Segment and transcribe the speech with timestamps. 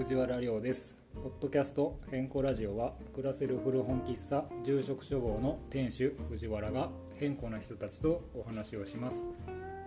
[0.00, 0.98] 藤原亮です。
[1.14, 6.88] ポッドキャスト変更ラジオは暮らせる古本喫茶住職処方の店主藤原が
[7.18, 9.26] 変更な人たちとお話をします。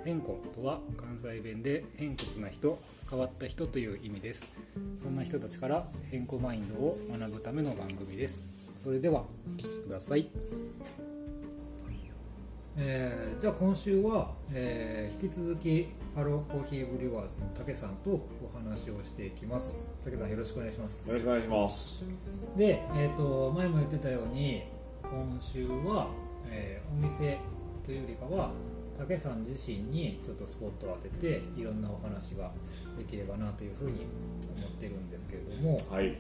[0.05, 2.77] 変更とは関西弁で偏屈な人
[3.09, 4.51] 変わった人という意味です。
[5.01, 8.51] そんな人たちから変更マインドを学ぶための番組です。
[8.75, 9.25] それではお
[9.57, 10.27] 聞きください。
[12.77, 22.05] えーじゃあ今週は、えー引き続きハローコーヒーブリュワーズの竹さんとお話をしていきます竹さんよろしくお願いしますよろしくお願いします。
[22.57, 24.63] で、えー、と前も言ってたように
[25.03, 26.07] 今週は、
[26.49, 27.39] えーお店
[27.85, 28.51] というよりかは
[28.97, 32.51] 竹さん自身にちょっとスポットを当てていろんなお話が
[32.97, 34.01] できればなというふうに
[34.57, 36.15] 思ってるんですけれどもはい。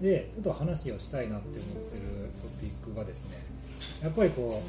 [0.00, 2.02] でちょっと話をしたいなって思ってる
[2.42, 3.38] トピックがですね
[4.02, 4.62] やっぱりこ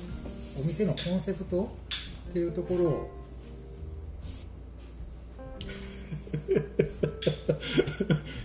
[0.58, 1.70] うお店のコンセプト
[2.30, 3.10] っていうところを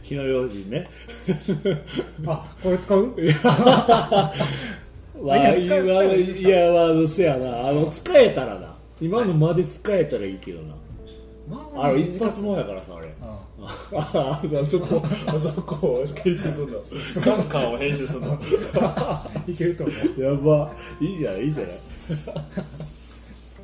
[0.02, 0.84] 火の用心ね。
[2.26, 3.14] あこれ使う？
[5.22, 7.68] まあ、 いや、まあ、いやまあ、せやな。
[7.68, 8.74] あの、使えたらな。
[9.00, 10.74] 今のまで使えたらいいけどな。
[11.50, 13.08] まあの、一発もんやからさ、あれ。
[13.20, 16.80] ああ、あそこ、あそこを編集するの。
[17.22, 18.38] カンカンを編集するの。
[19.46, 20.70] いけると思うやば。
[21.00, 21.78] いいじゃない、いいじゃない。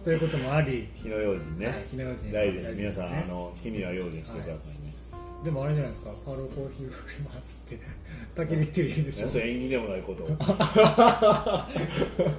[0.05, 1.67] ということもあり火の用心ね。
[1.67, 2.77] はい火の用心大事です。
[2.79, 4.59] 皆さん、ねあの、火には用心してくださいね。
[5.45, 7.79] でもあれじゃないですかパロコーヒーフリマーズって
[8.35, 10.27] 焚き火っていう意味でしょそれ縁起でもないことを。
[10.29, 10.37] こ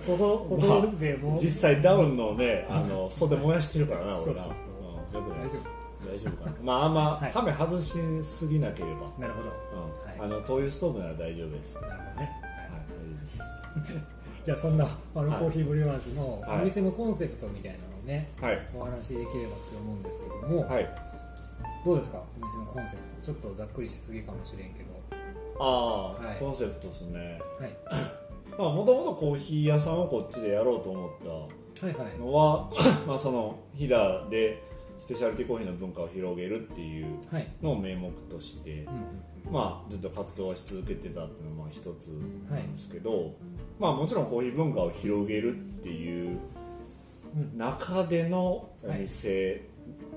[0.07, 4.43] こここでもう、実際ダウンのね、あの、袖燃やしてるからな、俺うん大
[5.49, 5.57] 丈
[6.15, 6.55] 大丈夫かな。
[6.63, 9.07] まあ、あんま、はいハメ外しすぎなければ。
[9.17, 10.23] 夫なるほどうん。
[10.25, 11.77] あの、灯油ストーブなら大丈夫です。
[11.77, 13.43] はい、なるほどね、大丈夫です。
[14.45, 18.59] じゃあそんなパロコーヒーブリュワーズのはいお店のコンセプトみたいなのをね、はい。
[18.75, 20.87] お話しできればと思うんですけども、はい。
[21.83, 22.19] どうですか？
[22.41, 24.89] お店のコンセプトちょっとざっくりしすぎかもしれんけど
[25.59, 27.39] ああ、はいコンセプトですね。
[27.59, 27.71] はい
[28.57, 32.69] まあ、もともとコーヒー屋さんをこっちでやろうと思ったはいはいのは
[33.05, 34.63] まあその飛騨で
[34.99, 37.47] スペシャリティコーヒーの文化を広げるっていうはい。
[37.61, 38.93] のを名目として、うん
[39.47, 42.09] うんまあ、ずっと活動はし続けてたっていうのはまあ一つ
[42.49, 42.61] はい。
[42.61, 43.33] なんですけど、
[43.79, 46.39] まあ、もちろんコーヒー文化を広げるっていう
[47.35, 49.61] うん中でのお店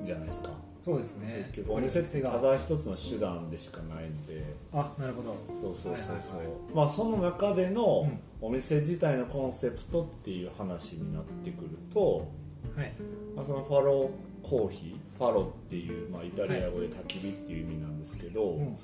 [0.05, 0.51] じゃないですか、
[0.81, 1.49] そうですね。
[1.53, 4.45] 結局お店ってがただ一つの手段でしかないので。
[4.73, 5.37] あなるほど。
[5.61, 6.75] そうそうそうそう、はいはいはい。
[6.75, 8.21] まあその中でのうん。
[8.41, 12.29] お店自体のコンセプトっていう話になってくると、
[12.77, 12.93] はい。
[13.35, 14.09] まあ、そのファロー
[14.49, 18.79] コーヒーファロっていう、まあ、イタリア語で焚き火っていう意味なんですけど、うん。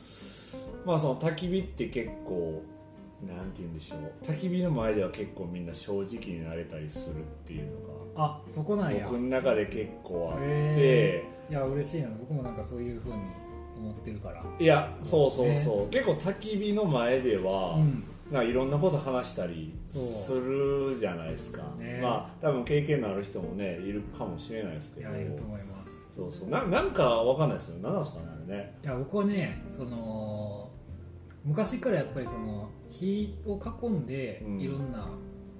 [0.84, 2.62] まあその焚き火って結構
[3.26, 4.24] なんて言うんでしょう。
[4.24, 7.70] 焚き火の前では結構みんな正直になれたりするっていうの
[8.16, 9.00] あそこなんや。
[9.04, 12.08] が僕の中で結構あって、へいや嬉しいな。
[12.20, 13.14] 僕もなんかそういうふうに
[13.78, 14.44] 思ってるから。
[14.58, 22.00] いやそうそうそう、結構焚き火の前では、うんなんかいろんなこと話したりするじゃないですか、ね。
[22.02, 25.10] まあ多分経験のある人もねいるかもしれないですけど。
[25.10, 26.12] いやいると思います。
[26.16, 26.48] そうそう。
[26.48, 28.56] ななんかわかんないですけど何なんですかね。
[28.56, 30.70] ねいや僕はねその
[31.44, 34.60] 昔からやっぱりその火を囲んでうん。
[34.60, 35.06] いろんな、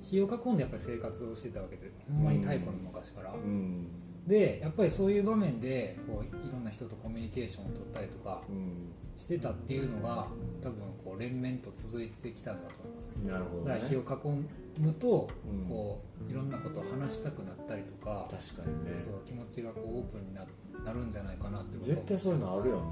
[0.00, 3.86] 火を囲んでやっぱり生活をしてたわけでほんまに太古の昔から、うん。
[4.26, 10.26] でやっぱりそういう場面でこういろんな人とコミュニケーションを取ったりとかうんしてたっていうのが
[10.60, 13.16] 多分こう連綿と続いてきたんだと思います。
[13.16, 13.68] なるほどね。
[13.68, 15.68] だから火を囲むとうん。
[15.68, 18.98] こういろんなことを話したくなったりとか、確かにね。
[18.98, 20.44] そう気持ちがこうオープンにな
[20.84, 22.82] なるんじゃないかなって絶対そういうのあるよね、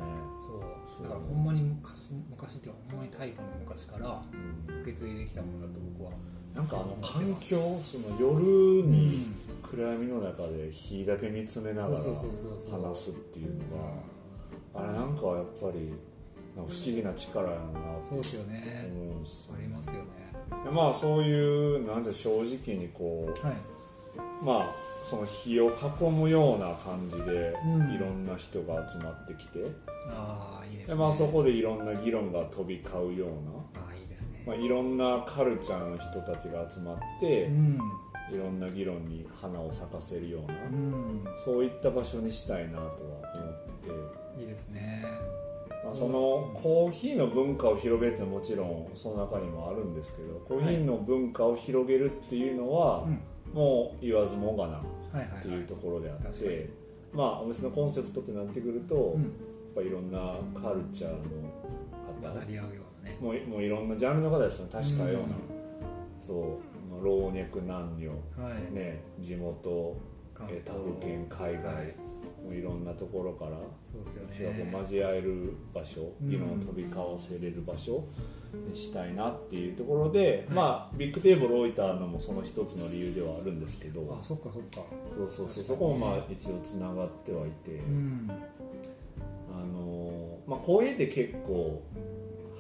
[0.41, 1.03] そう。
[1.03, 4.23] だからほんまに昔昔っていうかほんまに太古の昔から
[4.69, 4.81] うん。
[4.83, 6.13] 受け継いできたものだと僕は。
[6.55, 9.27] なんかあの環境その夜に
[9.63, 12.05] 暗闇の中で火だけ見つめながら話
[12.95, 15.95] すっていうのがあれなんかやっぱり
[16.55, 18.91] 不思議な力やなってそうですよね。
[18.93, 20.33] 思うんありますよね。
[20.65, 23.57] でまあそういうなんで正直にこうはい。
[24.45, 24.67] まあ
[25.05, 27.95] その火を囲むような感じでうん。
[27.95, 29.61] いろんな人が集まってきて、
[30.09, 33.29] ああいいですでねまあそこでいろんな議論が飛び交うよう
[33.77, 37.79] な、ああいいですね、まあ、いろんなカルチャーの人たちが集まって、うん。
[38.33, 41.25] いろんな議論に花を咲かせるような、うん。
[41.45, 42.93] そういった場所にしたいなとは思っ
[43.81, 43.89] て
[44.37, 45.05] て、いいですね
[45.85, 53.21] まあ、そのコーヒーの文化を広げるってもちろんその中にもあるんですけどコーヒーの文化を広げるっていうのは、うん。
[53.53, 56.71] もう言わずもがなっていうところであって、
[57.13, 59.23] まあお店のコンセプトってなってくると、うん。
[59.23, 59.31] やっ
[59.75, 60.19] ぱいろんな
[60.59, 62.71] カルチャーの方混ざり合うよ
[63.03, 63.19] うなね。
[63.21, 65.29] もうもういろんなジャンルの方ですよ多種多様な、うん。
[66.27, 67.37] そう老若
[67.67, 68.09] 男女
[68.43, 69.97] はい、ね地元
[70.49, 71.95] えー他府県海外、はい
[72.45, 73.53] もういろんなところから
[73.85, 76.31] そうですよ人がこねう交わえる場所うん。
[76.31, 78.05] 議論を飛び交わせれる場所
[78.69, 80.57] にしたいなっていうところで、はい。
[80.57, 84.83] まあビッグテーブル置いたのもその一つの理由ではあるんですけどあそっかそっか。
[85.17, 88.31] そうそうそうそこもまあ一応つながってはいて、うん。
[89.55, 91.83] あのまあこういうで結構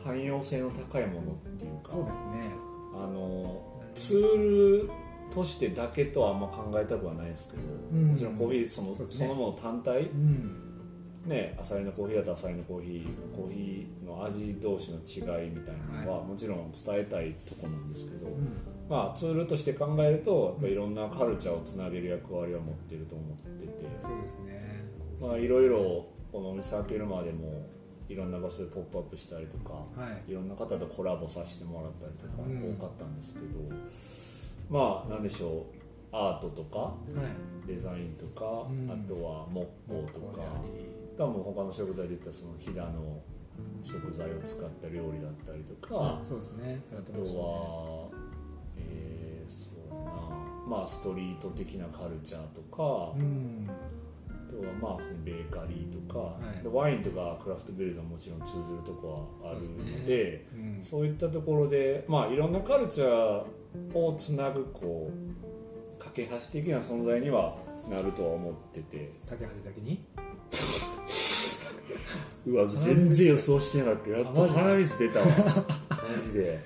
[0.04, 2.50] 汎用性の高いものっていうかそうですね。
[2.94, 3.62] あの
[3.94, 4.90] ツール
[5.32, 7.62] としてだけとはあんま考えたくはないですけど、
[7.92, 8.08] うん。
[8.08, 9.08] もちろんコーヒーそのそね。
[9.10, 10.68] そのもの単体うん。
[11.26, 18.58] ねアサリのコーヒーだとアサリのコーヒーコーヒーの味同士の違いみたいなのは、もちろん伝えたいとこなんですけど、うん。
[18.90, 24.84] まあツールとして考えるとやっぱいろんなカルチャーをつなげる役割は持ってると思ってて、そうですね。
[25.20, 27.66] まあいろいろこのお店開けるまでも
[28.08, 29.86] いろんな場所でポップアップしたりとか、は
[30.26, 30.30] い。
[30.32, 32.76] いろんな方とコラボさせてもらったりとかうん。
[32.76, 33.46] 多かったんですけど、
[34.72, 36.94] まあなんでしょうアートとかは
[37.64, 37.66] い。
[37.66, 38.90] デザインとか、うん。
[38.90, 40.42] あとは木工とか。
[41.16, 43.20] 多分他の食材で言ったらその飛騨の
[43.84, 46.80] 食材を使った料理だったりとか、そうですね。
[46.82, 48.08] それあとは、
[48.78, 50.12] えーそうやな。
[50.66, 53.68] まあストリート的なカルチャーとか、うん。
[54.28, 56.62] あとはまあ普通にベーカリーとか、はい。
[56.62, 60.82] でワインとかクラフトビールはもちろん通ずるとこはあるそうですのでうん。
[60.82, 63.44] そういったところでまあいろんなカルチャー
[63.94, 67.56] をつなぐこう架け橋的な存在には
[67.90, 69.10] なるとは思ってて。
[69.28, 70.04] 竹橋だけに
[72.44, 75.26] うわ全然予想してなかったやっあマジと鼻水出たわ。
[75.26, 75.32] マ
[76.26, 76.60] ジで。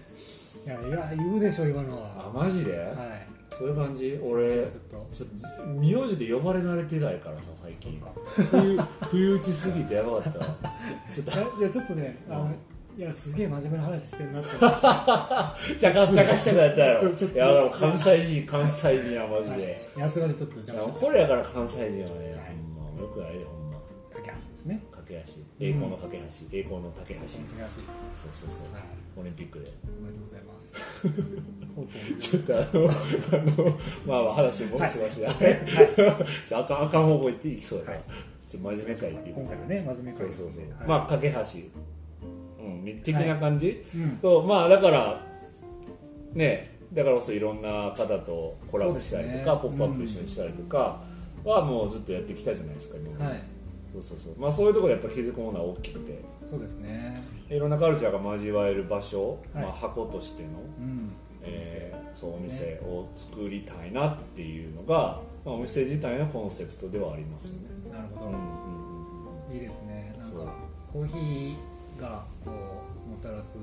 [0.64, 3.26] いやいや言うでしょ今のあはマジで、はい。
[3.58, 4.18] そういう感じ？
[4.22, 5.06] 俺ちょっと。
[5.78, 8.02] 名字で呼ばれ慣れてないからさ最近。
[8.50, 8.78] 冬
[9.10, 10.46] 冬打ちすぎてやばかったわ。
[11.14, 12.54] ちょっといやいやちょっとねあの
[12.96, 14.48] いやすげえ真面目な話してるなって。
[14.48, 17.04] ちゃかちゃかしたくなったやい
[17.36, 21.04] やでも関西人関西人やマジで、安らでちょっと邪いや魔して。
[21.04, 22.56] これやから関西人はね、はい。
[22.80, 23.76] ほんまよくないでほんま。
[24.16, 24.82] 架け橋ですね。
[24.90, 25.42] 架け橋。
[25.60, 26.24] 栄光の架け橋、
[26.56, 27.20] 栄光の架け橋。
[27.20, 27.42] そう
[28.32, 28.82] そうそう、はい。
[29.20, 29.70] オリンピックで。
[30.00, 30.72] おめでとうございます。
[32.16, 35.60] ちょっとあのあのまあまあ話戻しました、はい。
[36.48, 38.02] ちょあかんあかん方向行っていきそうやな、はい。
[38.48, 39.34] ちょっと真面目かいっていう。
[39.34, 40.88] 今回はね真面目会そうそうそう、はい。
[40.88, 41.38] まあ架け橋。
[41.38, 41.95] うん
[42.94, 44.18] 的な感じ、うん。
[44.22, 45.20] そうまあだから
[46.34, 49.60] ねだからこそいろんな方とコラボしたりとか、ね。
[49.62, 51.00] ポップアップ一緒にしたりとか
[51.44, 53.24] はもうずっとやってきたじゃないですか今まで。
[53.24, 53.42] はい。
[53.94, 54.34] そうそうそう。
[54.38, 56.22] まあそういうところでやっぱ気づくものは大きくて。
[56.44, 57.22] そうですね。
[57.50, 59.64] いろんなカルチャーが交わえる場所、はい。
[59.64, 60.48] まあ、箱としての、
[60.80, 61.12] うん。
[61.42, 68.38] えーそうお店を作りたいなっていうのが、まあ、お店自体のコンセプトではありますよね、なるほうんうん
[69.48, 70.14] どいいですね。
[70.18, 70.46] なんそう。
[70.46, 70.54] か
[70.92, 71.56] コーヒー
[72.00, 73.54] がこうもたらす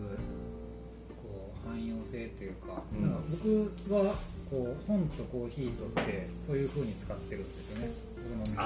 [1.22, 3.02] こう汎用性というか,、うん。
[3.02, 4.16] なんか僕は
[4.50, 7.92] こう本とコーヒーとってそういう風に使ってるんですよね。
[8.16, 8.64] 僕の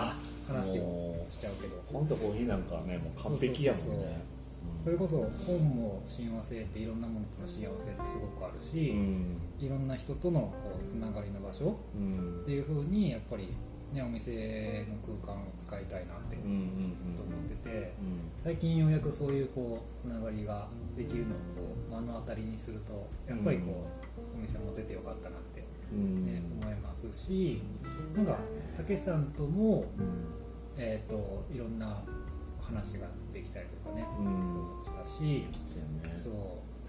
[0.47, 1.75] 話をもしちゃうけど。
[1.75, 4.37] う本当コーヒーなんかはねもう完璧やもんそうそうそうね
[4.83, 9.37] それこそ本も親和性っていろんなものとの親和性ってすごくあるし、うん。
[9.59, 12.41] いろんな人とのこうつながりの場所うん。
[12.43, 13.49] っていう風にやっぱり、
[13.93, 18.19] ね、お店の空間を使いたいなってと思っててうん。
[18.43, 23.87] 最近ようやくそういうこうつながりができるのをこう目の当たりにするとやっぱりこ
[24.35, 26.25] う、お店持ててよかったなって、うん。
[26.25, 27.61] ね思いますし
[28.15, 28.37] なんか
[28.77, 29.85] 武さんとも、
[30.77, 32.03] えー、といろんな
[32.61, 34.83] 話ができたりとかね、うん。
[34.83, 36.17] そうしたしそうやね。
[36.17, 36.33] そう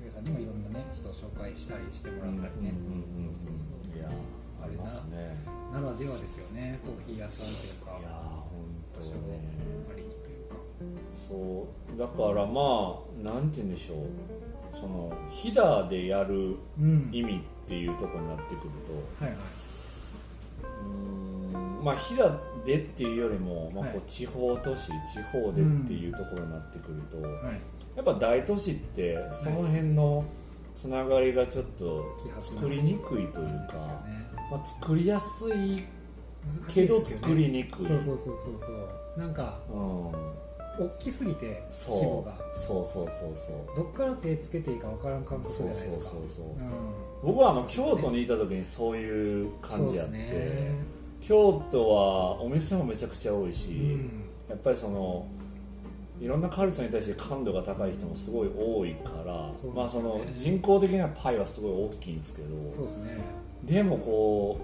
[0.04, 2.72] 武さんにもいろんなね人を紹介したりしてもらったりね、
[3.36, 3.98] そうそう。
[3.98, 4.10] いや
[4.62, 5.36] ありますね。
[5.72, 6.78] ならではですよね。
[6.84, 7.98] コーヒー屋さんというか。
[8.00, 9.06] いや本当ね。
[9.92, 10.56] ありきというか。
[11.28, 14.78] そうだからまあなんて言うんでしょう。
[14.78, 17.10] その飛騨でやるうん。
[17.12, 18.70] 意味っていうところになってくる
[19.18, 19.24] と。
[19.24, 19.38] はいはい。
[20.62, 23.96] うーんまあ飛騨でっていうよりも、まあ、こはい。
[23.98, 27.60] う地方都市地方でっていうところになってくると、はい。
[27.96, 30.24] やっぱ大都市ってその辺の
[30.74, 32.04] つながりがちょっと
[32.38, 35.84] 作りにくいというか、ですよねまあ、作りやすい
[36.72, 37.86] けど作りにくい。
[37.86, 38.66] そうそうそうそうそ
[39.16, 39.20] う。
[39.20, 41.96] なんかうん、大きすぎてそう。
[41.96, 42.32] 規模が。
[42.54, 43.76] そうそうそうそう。
[43.76, 46.04] どっから手つけていいか分からん感覚じそうゃないですか。
[46.04, 46.50] そうそうそうう。
[46.50, 46.54] ん。
[47.24, 50.72] 僕はあの京都にいた時にそういう感じやって、ね。
[51.20, 54.10] 京都はお店もめちゃくちゃ多いし、うん。
[54.48, 55.26] やっぱりその
[56.20, 59.52] いろんなカルチャーに対して感度が高い人もすごい多いから、ね。
[59.74, 63.18] まあその人口的なパイはすごい大きいんですけどそうですね
[63.64, 64.60] でもこ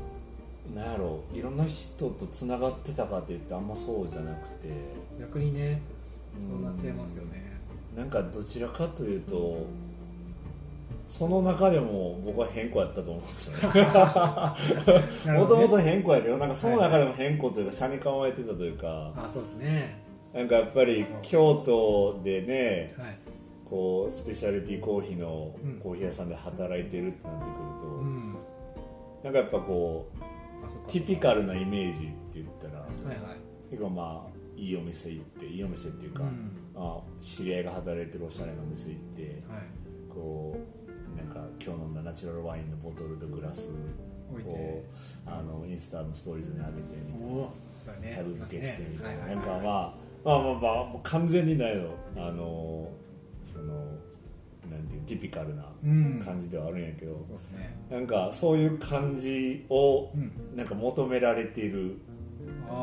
[0.73, 4.69] うなんやろいろんな人とつながってたかって言ってあんまそうじゃなくて。
[5.21, 5.81] 逆にね
[6.51, 7.55] そうなっちゃいますよね。
[7.97, 9.65] なんかどちらかというと
[11.09, 13.69] その中でも僕は変更やったと思うんですよ
[15.39, 19.13] もともと変更やけどなんかその中でも変更というか車に構えてたというか。
[19.17, 20.03] あそうですね。
[20.33, 23.17] なんかやっぱり京都でねはい。
[23.71, 25.75] こうスペシャリティコーヒーのうん。
[25.75, 28.37] コーヒー屋さんで働いてるってなってくると、うん
[29.25, 33.37] なんかやっぱこうティピカルなイメージって言ったらはいはい。
[33.71, 36.53] 結構まあいいお店行っていいお店っていうか、うん。
[36.75, 39.63] まあ、知り合いが働いてるおしゃれなお店行ってはい。
[40.11, 43.73] こうなんか今日飲んだナチュラルワインのボトルとグラス
[44.47, 44.83] を
[45.27, 47.27] あのインスタのストーリーズに上げてみたいな。
[47.27, 47.53] おお
[47.83, 48.15] そうだね。
[48.17, 49.47] タグ付けしてみたいな、はいはいはい。
[49.47, 49.95] なんかま
[50.27, 52.91] あまあまあまあ完全にないのあの
[53.43, 53.87] その
[54.71, 56.23] なんていうティピカルなうん。
[56.25, 57.77] 感じではあるんやけど、そうですね。
[57.91, 60.57] なんかそういう感じをうん。
[60.57, 61.97] なんか求められている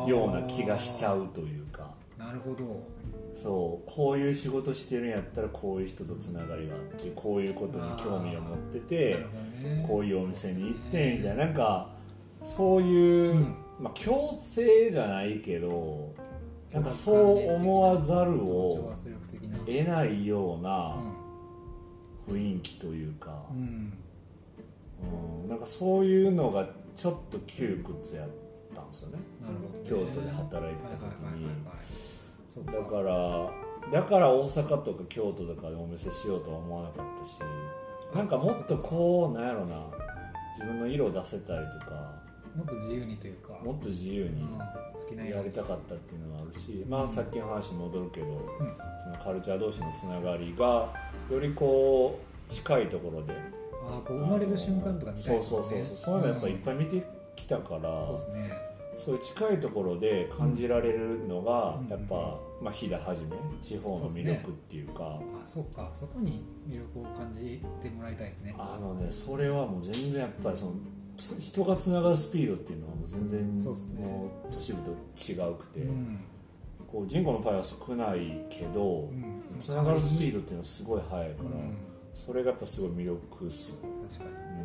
[0.06, 1.90] ような気がしちゃうというか。
[2.18, 2.82] なるほど。
[3.34, 3.90] そう。
[3.90, 9.16] こういう仕事してるんやったらこういう人とつながりがあってこういうことに興味を持ってて
[9.62, 9.84] ね。
[9.86, 11.46] こういうお店に行ってみたいな。
[11.46, 11.90] なんか
[12.42, 13.54] そういう、うん。
[13.80, 16.14] まあ、強制じゃないけど
[16.72, 18.92] なんかそう思わざる同を
[19.66, 21.11] 得ないようなうん
[22.28, 23.92] 雰囲気というか、うん。
[25.42, 28.28] うん、なんかそういうのがちょっと窮屈やっ
[28.74, 29.18] たんですよね。
[29.88, 31.48] 京都で働いてた時に。
[32.66, 33.50] だから
[33.90, 37.38] だから大阪とか京都とかでお店しようとは思わなかったし
[38.14, 39.76] なんかもっとこうなんやろな。
[40.52, 42.21] 自分の色出せたりとか
[42.54, 43.54] もっと自由にというか。
[43.64, 44.48] もっと自由にうん。
[44.58, 48.26] 好きなやりたかったっていうのがあるし、まあさっきの話に戻るけど、
[49.04, 50.92] そのカルチャー同士のつながりが
[51.30, 53.32] よりこう近いところで。
[53.84, 55.96] あーこう生まれる瞬間とか見たいそうそうそうそう。
[55.96, 57.02] そういうのやっぱいっぱい見て
[57.34, 58.50] きたから、そうですね。
[58.98, 61.88] そういう近いところで感じられるのが、うん。
[61.88, 65.18] やっぱ、まあ、飛騨はじめ地方の魅力っていうか。
[65.18, 65.90] あそうか。
[65.98, 68.54] そこに魅力を感じてもらいたいですね。
[68.58, 71.01] あのねそれはもう全然やっぱりそのつ
[71.40, 74.04] 人がつながるスピードっていうのはもう全然そうっすね。
[74.04, 76.20] もう都市部と違うくて、うん。
[76.86, 79.42] こう人口のパイは少ないけど、うん。
[79.58, 81.76] つながるスピードっていうのはすごい速いから、うん。
[82.14, 83.72] それがやっぱすごい魅力っす
[84.08, 84.62] 確かう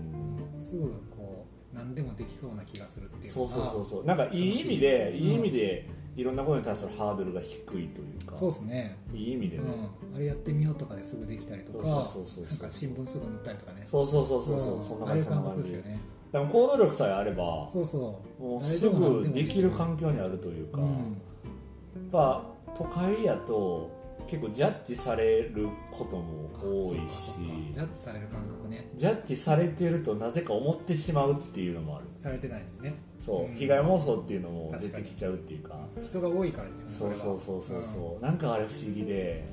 [0.55, 0.59] ん。
[0.59, 0.83] にすぐ
[1.15, 4.05] こう何でもできそうな気がするっていうそうそうそうそう。
[4.05, 5.87] なんかいい意味でいい意味で
[6.17, 8.97] いろんなことに対するハードルが低いというかそうですね。
[9.13, 9.63] いい意味でね、
[10.11, 13.83] うん、あれやってみようとかですぐできたりとかそうそうそうなんか新聞すぐ載ったりとかね。
[13.85, 14.83] そうそうそうそうそう、ん。
[14.83, 15.61] そんな感感じそんな感じ。
[15.61, 15.99] 覚ですよね。
[16.31, 18.43] でも行動力さえあればそうそう。
[18.43, 22.43] もうすぐできる環境にあるというか、やっうんぱ
[22.75, 23.89] 都会やと
[24.27, 27.33] 結構ジャッジされることも多いし
[27.71, 28.89] ジャッジされる感覚ね。
[28.95, 32.05] ジャッジされてるとなぜか思ってしまうっていうのもある。
[32.17, 33.55] されてないのにねそう、うん。
[33.55, 35.79] 被害妄想っていうのも出てきちゃうっていうか。
[36.03, 39.45] 人が多いからですよねそうそうそうそうそう、なんかあれ不思議で。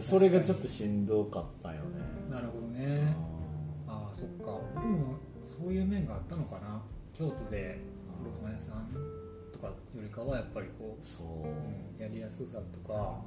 [0.00, 1.80] それがちょっとしんどかったよね。
[2.26, 3.14] うんなるほどね。
[3.86, 4.58] ああそっか。
[4.74, 6.82] 僕もそういう面があったのかな。
[7.12, 7.78] 京都で
[8.18, 8.88] 古本屋さん
[9.52, 13.22] とかよりかはやっぱりこう、そう、うんやりやすさとか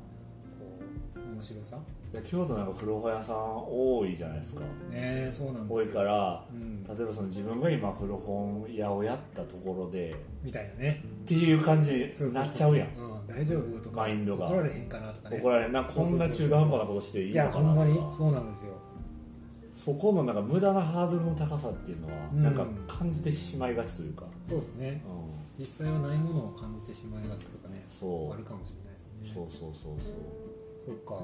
[1.15, 1.77] 面白さ？
[2.25, 4.62] 京都なんか古本屋さん多いじゃないですか。
[4.62, 5.75] ねえそうなんですよ。
[5.75, 11.03] 多いからうん、例えばその自分が今古本屋をやったところでみたいなね。
[11.24, 12.88] っていう感じになっちゃうやん。
[12.98, 13.98] うん、大丈夫とか。
[13.98, 14.48] マインドが。
[14.48, 15.38] 怒られへんかなとかね。
[15.39, 18.74] 怒られなんかこんな中途半端なことしていいいのやほんまにかなとかそうなんですよ。
[19.74, 22.44] そこのなんか無駄なハードルの高さっていうのはうん。
[22.44, 25.03] なんか感じてしまいがちというか、そうですね。
[25.06, 25.60] うん。
[25.60, 27.86] 実際はないものを感じてしまいがちとかね。
[27.88, 28.34] そう。
[28.34, 29.29] あるかもしれないですね。
[29.34, 30.13] そうそうそうそう
[30.88, 31.15] そっか。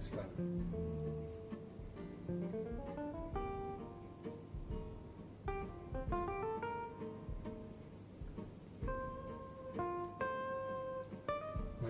[0.00, 1.62] 確かに。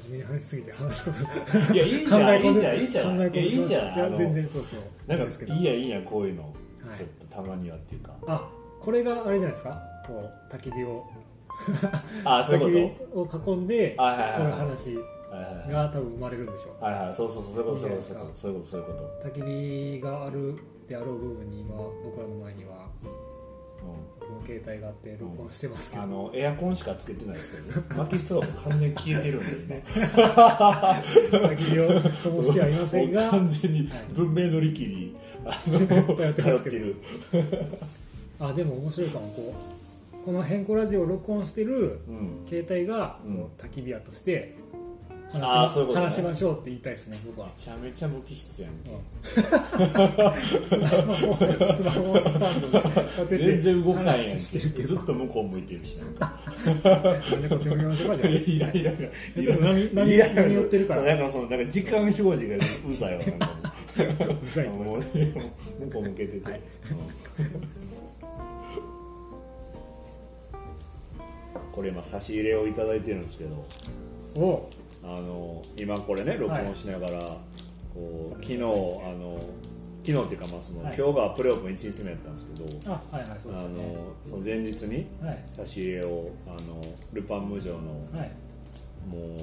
[0.03, 1.31] 真面目に話しすぎて話すこ
[1.69, 1.75] と。
[1.75, 3.17] いやいいじゃんいいじゃんいいじゃん。
[3.17, 5.53] いやいいじゃん全然そうそうなんですけど。
[5.53, 6.99] かいいやいいやこういうの、はい。
[6.99, 8.13] ちょっとたまにはっていうか。
[8.27, 8.49] あ
[8.81, 9.81] これがあれじゃないですか？
[10.07, 11.05] こう焚き火を。
[12.25, 14.51] あそう焚いうこ き火を囲んでこはいはいはいはい。
[14.51, 14.99] の話
[15.33, 16.85] が多分生まれるんでしょう。
[16.85, 17.15] はいはい。
[17.15, 18.93] そうそうそうそういうことそういうことそういうことそういうこ
[19.25, 19.43] 焚き
[19.99, 20.57] 火がある
[20.89, 21.75] であろう部分に今
[22.05, 24.13] 僕らの前にはと、うん
[24.45, 29.85] 携帯があって録音してますけど、あのエアコンしかつけてないですけど、ね、 薪ストーブ完全に消えてるんでね。
[29.87, 32.01] 焚き火を
[32.33, 35.53] 灯してはいませんが 完全に文明の利器にあ
[36.43, 36.97] 頼ってる、
[38.41, 40.25] あでも面白いかもこう。
[40.25, 43.45] この「変更ラジオ」を録音してるうん、携帯がうん。
[43.59, 44.55] 焚き火屋として
[45.33, 46.05] 話し,、あーそういうことね。
[46.05, 47.47] 話しましょうって言いたいですね僕は。
[47.47, 48.91] めちゃめちゃ無機質やんけ、
[50.67, 51.35] スマホ
[52.19, 54.89] スタンドで立てて全然動かないやん話してるけど。
[54.89, 56.33] けずっと向こう向いてるしなんか。
[56.65, 58.29] なんでこっち向きましょうかじゃあ。
[58.29, 59.11] いやいやいや
[59.43, 61.03] ちょっと波波いや波寄ってるから。
[61.03, 62.57] なんかそのなんか時間表示が
[62.91, 64.49] うざいわなんかもう。
[64.49, 65.05] さいともう向
[65.93, 66.61] こう向けてて、はい。
[66.61, 67.53] うん。
[71.73, 73.65] これ今差し入れをいただいてるんですけど。
[74.35, 74.69] お
[75.05, 77.19] あの今これね録音しながら、
[77.93, 79.39] こう昨日あの
[80.05, 80.97] 昨日っていうかまあその、はい。
[80.97, 83.97] 今日がプレオープン1日目やったんですけど、あはいはいそうあのですね。
[84.27, 85.45] その前日にはい。
[85.53, 86.83] 差し入れをあの
[87.13, 87.79] ルパン無常の
[88.17, 88.31] はい。
[89.09, 89.35] も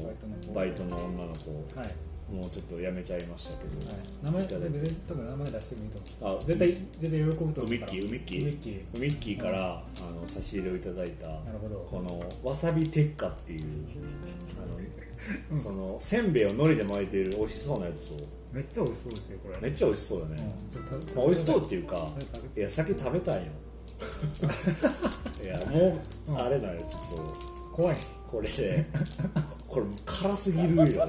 [0.51, 1.79] うバイトの女の子。
[1.79, 1.93] はい。
[2.33, 3.97] もうちょっとやめちゃいましたけど、はい。
[4.23, 6.25] 名前別に多分名前出してもいいと思うんです。
[6.25, 7.65] あ絶対絶対喜ぶと思うから。
[7.65, 8.25] ウミッキーウミッ
[8.59, 8.81] キー。
[8.95, 9.37] ウミッキー。
[9.39, 11.87] から、あの差し入れをいただいたなるほど。
[11.89, 13.63] このわさび鉄火っていう
[14.61, 14.79] あの、
[15.55, 18.17] そのせんべいを海苔で巻いてる美味しそうなやつを。
[18.51, 19.57] めっちゃ美味しそうですよこれ。
[19.61, 20.79] めっちゃ美味しそうだね、う
[21.13, 21.15] ん。
[21.15, 22.07] まあ、美味しそうっていうか
[22.57, 22.59] い。
[22.59, 23.41] や先食べたいよ。
[25.43, 27.33] いやもう、うんあれだよちょっと。
[27.71, 27.97] 怖い。
[28.29, 28.85] これで
[29.67, 31.05] これ辛すぎるよねこ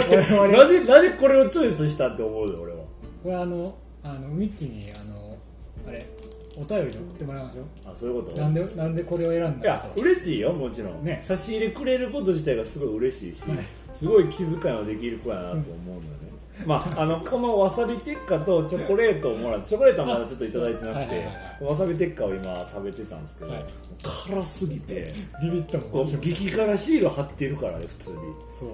[0.00, 0.06] れ。
[0.50, 2.78] なぜなぜこれをチョイスしたって思うよ俺は。
[3.22, 5.36] これあのあのミッキーにあの
[5.86, 6.06] あれ
[6.58, 8.36] お便りで送ってもらいましょあそういうこと？
[8.36, 11.20] うなんでなんでこれを選んいやだかと嬉しいよもちろん、ね。
[11.22, 13.58] 差し入れくれること自体がすごい嬉しいし、はい。
[13.94, 16.06] すごい気遣いのできる子やなと思うのよね、
[16.66, 21.06] まあ、あのこのわさび鉄火とチョコレートをもらってチョコレートはまだちょっといただいてなくてはい。
[21.08, 21.18] はい。
[21.18, 21.26] はい
[21.64, 23.64] はわさび鉄火を今食べてたんですけど、はい。
[24.28, 28.16] 辛すぎてビビったもんこう激辛シール貼ってるからね普通に。
[28.52, 28.70] そう。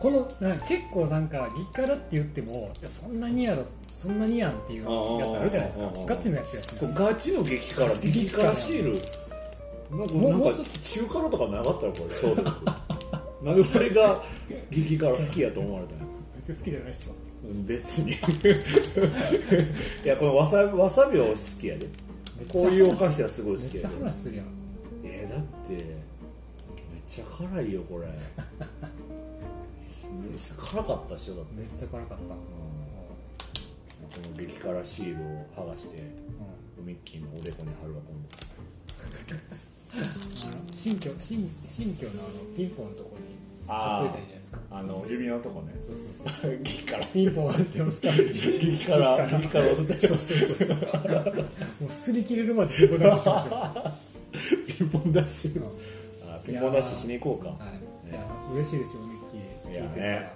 [0.00, 3.64] このな結構なんか激辛って言ってもいやそんなにやろ
[4.02, 5.90] そんなにやんっていうやつあるじゃないですか。
[6.06, 6.70] ガチのやつやし。
[6.92, 7.88] ガチの激辛。
[7.94, 8.56] 激辛。
[8.56, 8.98] シール。
[9.96, 12.14] なんかもうちょっ中辛とかなかったらこれ。
[12.14, 12.48] そうです。
[13.44, 14.20] なんで俺が
[14.70, 16.00] 激辛好きやと思われたの？
[16.36, 17.12] 別に好きじゃないでしょ。
[17.44, 18.10] うん別に。
[20.04, 21.86] いやこのわさわさびは好きやで。
[22.52, 24.46] こういうお菓子はすごい好めっちゃするやん。
[25.04, 25.84] えーだってめっ
[27.08, 28.08] ちゃ辛いよこれ。
[30.36, 32.34] 辛かったっしょだって、めっちゃ辛かった、
[34.12, 36.02] この激辛シールを剥がして
[36.78, 38.28] ミッキーのおでこに貼るわ今度。
[40.72, 44.58] 新居新新居のあのピンポンのとこに貼っといたらいいじゃないですか。
[44.70, 45.74] あの指のとこね。
[45.86, 47.06] そうそうそう激辛。
[47.06, 49.26] ピンポンって押したら激辛。
[49.26, 50.76] 激辛を押すそうそうそうそう。
[50.76, 54.12] もう擦り切れるまでピンポン出ししましょ
[54.66, 55.70] ピンポンダッシュう、
[56.28, 57.50] あピンポンダッシュしに行こうか。
[57.50, 57.56] は
[58.06, 58.20] い、いや
[58.54, 59.72] 嬉しいですよミッキー。
[59.72, 60.12] いや聞いてたら。
[60.12, 60.32] ね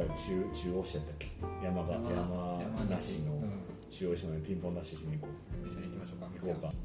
[0.00, 1.28] あのどこや中中央市やったっけ？
[1.64, 3.50] 山が山山梨のうん。
[3.90, 5.32] 中央市のピンポンダッシュしに行こ
[5.66, 6.26] 一緒に行きましょうか。
[6.40, 6.66] 行こうか。
[6.68, 6.76] はい、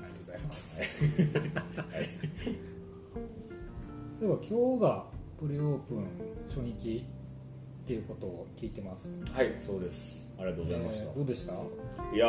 [0.00, 0.78] ありがとうございます。
[0.78, 2.08] うはい。
[4.20, 4.32] そうい。
[4.32, 5.04] えば今日が
[5.38, 6.06] プレオープン
[6.48, 7.04] 初日
[7.84, 9.16] っていうことを聞いてます。
[9.32, 10.26] はいそうです。
[10.38, 11.52] ありがとうございました、えーどうでした？
[12.14, 12.26] いや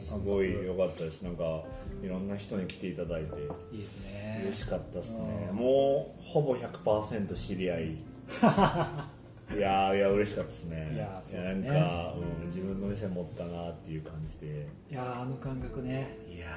[0.00, 1.22] すごい良かったです。
[1.22, 1.62] なんか
[2.02, 3.40] いろんな人に来ていただいて。
[3.72, 4.40] いいですね。
[4.44, 5.48] 嬉しかったですね。
[5.52, 5.56] うん。
[5.56, 7.96] もうほぼ100%知り合い
[9.56, 10.92] いやーいや嬉しかったですね。
[10.94, 14.68] いやーそうですなんねか、うん、自分の店持ったなっていう感じで。
[14.90, 16.18] いやーあの感覚ね。
[16.28, 16.48] いや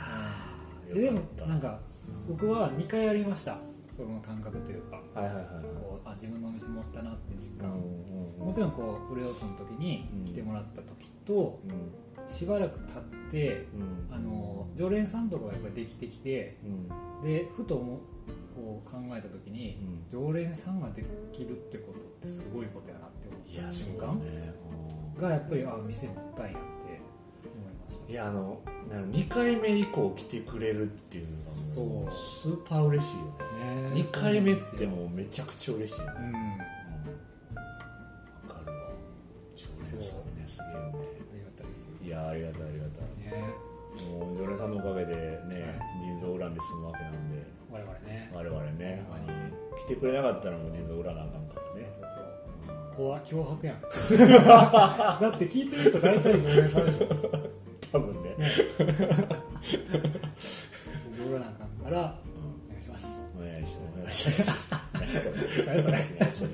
[0.90, 1.80] ーででもなんか
[2.28, 3.58] 僕は2回やりました。
[3.92, 5.02] その感覚というか。
[5.14, 5.64] はいはいはいはい。
[5.64, 8.48] こうあ自分のお店持ったなって実感、うんうんうん。
[8.48, 12.28] もちろんこうプレオープンの時に来てもらった時とうん。
[12.28, 13.68] しばらく経って
[14.10, 14.16] うん。
[14.16, 17.28] あの常連さんとかがやっぱりできてきてうん。
[17.28, 18.02] でふとも
[18.62, 20.04] こう考えた時に、うん。
[20.10, 24.54] 常連さんができるってことってすごいことやなって思った瞬間ね。
[25.16, 25.22] うん。
[25.22, 28.12] がやっぱりあ店持ったんやって思いました。
[28.12, 33.26] いやあのなんか2回目以降来てくれるっていうのがスーパー嬉しいよ
[33.66, 33.90] ね。
[33.90, 36.14] ね2回目ってもうめちゃくちゃ嬉しいよね。
[36.20, 36.36] うん
[37.58, 37.62] あ
[38.48, 38.78] わかるわ。
[39.56, 41.08] 常連さんねすげえよね。
[41.34, 41.94] りがたいですよ。
[42.06, 43.32] いやありがたいありがたい。
[43.32, 43.72] ね
[44.10, 45.16] もう常連さんのおかげで
[45.50, 48.30] ね、腎臓恨んで済むわけなんで我々ね。
[48.34, 49.04] 我々ね。
[49.78, 51.88] 来てくれなかったらもう腎臓恨まなあかんからね。
[51.98, 52.96] そうそうそう。
[52.96, 53.82] 怖脅迫やん。
[55.22, 57.08] だって聞いてると大体常連さんでしょ。
[57.92, 58.36] 多分ね。
[61.18, 63.22] 僕らなんかんからちょっとお願いします。
[63.38, 64.44] お願いします。
[64.44, 65.66] それ。
[65.66, 65.98] 何それ。
[66.20, 66.50] 何それ。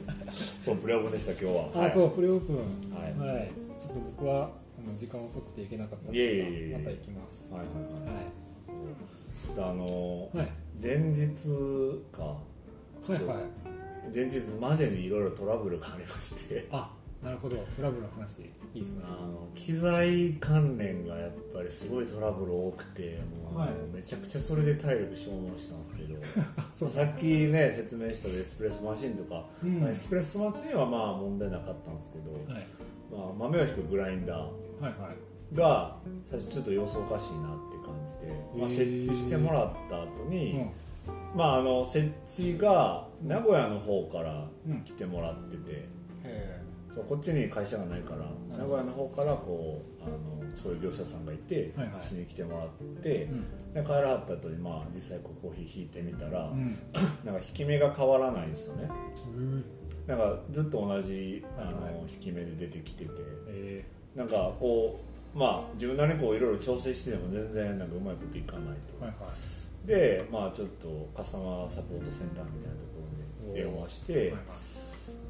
[0.61, 1.71] そうプレオープンでした今日は。
[1.73, 1.91] あ、はい。
[1.91, 2.57] そうプレオープン。
[2.93, 3.33] はい。
[3.35, 4.51] はい、ちょっと僕は
[4.95, 7.53] 時間遅くて行けなかったんですがまた行きます。
[7.53, 8.15] はいはいはい。
[8.15, 8.21] は
[9.57, 10.51] あのいはい。
[10.81, 11.25] 前日
[12.11, 12.39] かは
[13.09, 14.15] いはい。
[14.15, 16.67] 前日までにいろいろトラブルがありまして。
[16.71, 16.91] あ
[17.23, 17.55] なるほど。
[17.75, 18.41] トラブルの話。
[18.41, 19.03] いいですね。
[19.03, 23.69] あの機材関連がやっぱりすごいトラブル多くてもう、はい。
[23.93, 26.15] めちゃくちゃそれで体力消耗したんですけど。
[26.75, 29.79] そうさっきね説明したエスプレッソマシンとか、うん。
[29.79, 32.67] まあエスプレッソマシンはまあ問題なかったんですけど、はい。
[33.11, 34.49] まあ、豆を引くグラインダーは
[34.81, 35.55] いはい。
[35.55, 35.95] が
[36.29, 40.69] 最初ちょっと様子おかしいなって感じで、まあ、へ設ー置してもらった後に、うん。
[41.35, 44.81] まああの設置が名古屋の方からうん。
[44.83, 45.87] 来てもらってて、
[46.23, 48.25] へそそうこっちに会社がないから
[48.57, 51.95] 名古屋の方からこうあのそういう業者さんがいてはいはい。
[51.95, 52.69] しに来てもらっ
[53.01, 53.73] て、うん。
[53.73, 56.77] で帰らはった後にまあ実際こうコーヒー引いてみたら、うん。
[57.23, 58.89] なんか引き目が変わらないんですよね。
[59.35, 59.65] うん
[60.07, 63.11] なんかずっと同じあの、引き目で出てきてて。
[63.49, 63.85] え
[64.17, 65.06] なんかこう
[65.37, 69.27] まあ自分なりにこういろいろ調整してても全然なんかうまいこといかないと、ーはいは
[69.85, 69.87] い。
[69.87, 73.01] でまあちょっとカスタマーサポートセンターみたいなとこ
[73.45, 74.37] ろに電話してはいは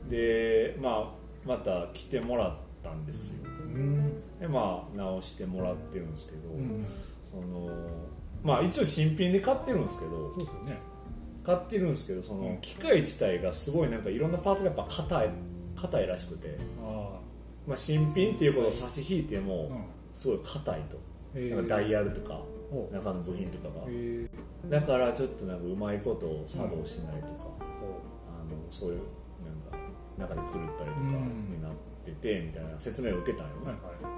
[0.07, 0.09] い。
[0.09, 1.11] でまあ
[1.45, 3.39] また来てもらったんですよ。
[3.45, 4.39] うん。
[4.39, 6.85] でまあ直してもらってるんですけど、うん
[7.29, 7.69] その
[8.43, 10.77] まあ一応新品で買ってるんですけどそうですよね。
[11.43, 15.29] 買ってるんですけどその機械自体がすごいなんかいろんなパーツがやっぱ硬い
[15.75, 17.19] 硬いらしくて、あ
[17.67, 19.69] まあ、新品っていうことを差し引いてあも
[20.17, 20.97] すごい硬いと、
[21.35, 22.41] うんなんかダイヤルとか
[22.91, 23.85] 中の部品とかが。
[23.87, 24.69] えー。
[24.69, 29.01] だからちょっとなんかうまいことを作動しないとか、ほあのそういう
[30.17, 31.53] なんか中で狂ったりとかうん。
[31.53, 31.71] になっ
[32.03, 33.73] ててみたいな説明を受けたんよね、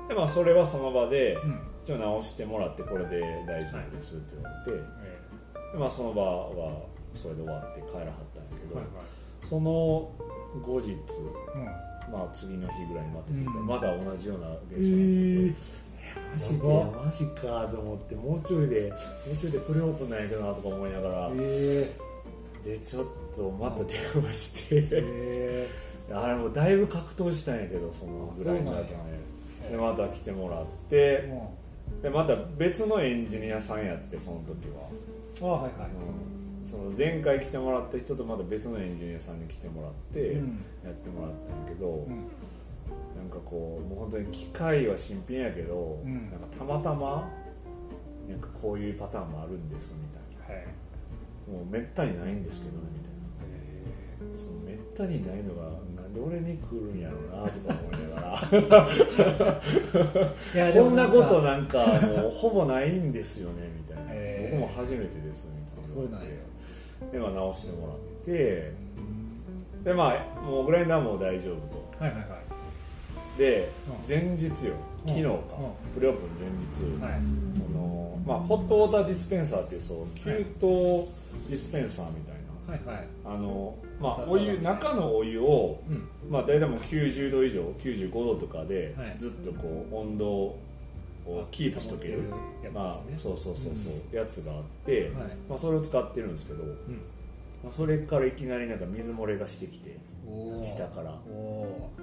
[0.07, 1.59] でまあそれはその場でうん。
[1.83, 8.81] 一応直してもらってこれで大丈夫ですって言われて、えでまあその場はそれで終わって帰らはったんやけど、
[9.41, 10.11] その
[10.61, 13.51] 後日はいまあ次の日ぐらいにまた聞いた。
[13.53, 13.67] らうん。
[13.67, 15.88] まだ同じような現象うんが起こって、
[16.31, 18.95] マジでマジかと思ってもうちょいでも
[19.33, 21.95] うちょいでプレオープンなんやけどなとか思いながらえ。
[22.63, 24.87] でちょっとまた電話して。
[24.91, 25.67] え。
[26.11, 29.19] あれもうだいぶ格闘したんやけどそのぐらいになるとね。
[29.71, 31.55] でまた来てもらっても
[32.01, 34.67] でまた別のエンジニアさんやってその時
[35.41, 35.89] は、うあはいはい。
[36.61, 40.47] うん、その前回来てもらった人とまた別のエンジニアさんに来てもらってやうん。
[40.91, 42.29] ってもらったんやけど、うん
[43.29, 46.29] かこうもう本当に機械は新品やけど、うん。
[46.31, 47.29] なんかたまたま
[48.29, 50.07] なんかこういうパターンもあるんですみ
[50.45, 50.65] たいはい。
[50.65, 54.37] なもうめったにないんですけどねみたいな。
[54.37, 55.63] そのめったにないのが
[55.95, 58.29] なんで俺に来るんやろうなとか思いなが
[60.55, 60.67] ら。
[60.67, 64.13] いやこんなことなんかもうほぼないんですよねみたいな、
[64.51, 65.93] 僕も初めてですみたいな。
[65.93, 66.29] そうなんや。
[67.11, 68.71] でまあ直してもらって。
[69.83, 72.03] でまあもうグラインダーも大丈夫と。
[72.03, 72.38] はいはいはい
[73.39, 74.07] でうん。
[74.07, 74.73] 前日よ
[75.07, 75.93] 昨日か、うん。
[75.95, 77.21] プレオープン前日、はい。
[77.57, 82.35] そのまあ、ホットウォーターディスペンサーっていうそう給湯ディスペンサーみたい
[82.67, 83.07] な、はいはい。
[83.25, 86.31] あのまお湯中のお湯を、うん。
[86.31, 89.15] まあ、大体もう90度以上95度とかで、はい。
[89.17, 90.59] ずっとこう温度を
[91.51, 92.23] キープしとける。
[92.63, 95.11] やつまあそうそうそうそう、やつがあって、はい。
[95.49, 97.01] まあ、それを使ってるんですけど、うん。
[97.63, 99.97] まあ、それからいきなりなんか水漏れがしてきて
[100.29, 100.63] おー。
[100.63, 101.11] 下から、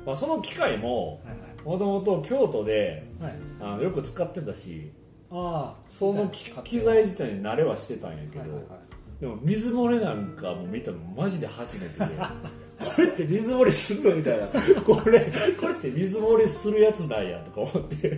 [0.04, 1.20] まあ、その機械も
[1.64, 3.30] もともと京都ではい。
[3.30, 4.92] はいあのよく使ってたし
[5.30, 9.20] ああその機機材自体に慣れはしてたんやけど、はいはいはい。
[9.20, 12.04] でも水漏れなんかも見たのマジで初めてで
[12.78, 14.46] これって水漏れするのみたいな。
[14.46, 15.20] これ
[15.58, 18.08] これって水漏れするやつなんやとか思って。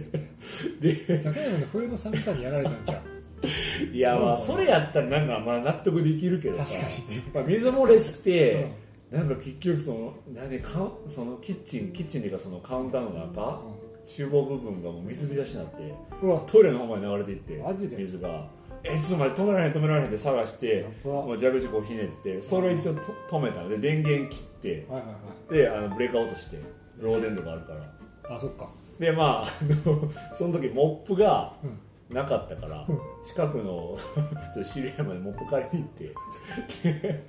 [0.80, 6.80] で高山の冬の寒さにやられたんじゃんいやまあそれやったらなんかまあ納得できるけどさ。
[6.80, 7.16] 確かに。
[7.16, 8.72] ねまあ、水漏れして、
[9.10, 13.60] なんか結局その何かそのキッチンキッチンっていうかそのカウンターの中、
[14.04, 16.42] 厨房部分がもう水浸しになってうわ。
[16.46, 17.96] トイレの方まで流れていってマジで？
[17.96, 18.46] 水が。
[18.84, 23.62] えちょっと待って止められへん止められへんって探してもう蛇口こうひねってそれを一応と止めた。
[23.62, 25.14] ので電源切ってはいはいは
[25.50, 25.52] い。
[25.54, 26.58] であのブレーカー落として
[27.00, 28.34] 漏電とかあるから。
[28.34, 28.68] あそっか。
[29.00, 29.46] でまあ
[30.34, 31.78] その時モップがうん。
[32.14, 32.98] なかったから、うん。
[33.22, 33.96] 近くの
[34.54, 37.24] ちょっと知り合いまでモップ借りに行って